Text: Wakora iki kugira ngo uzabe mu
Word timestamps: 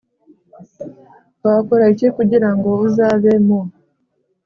Wakora 1.43 1.83
iki 1.93 2.07
kugira 2.17 2.49
ngo 2.55 2.69
uzabe 2.87 3.33
mu 3.45 3.59